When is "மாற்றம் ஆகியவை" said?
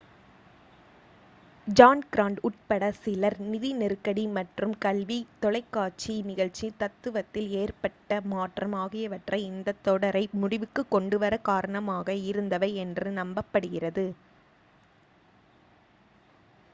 8.27-9.19